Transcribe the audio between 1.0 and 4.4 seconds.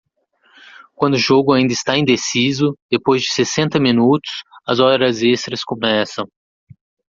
o jogo ainda está indeciso depois de sessenta minutos,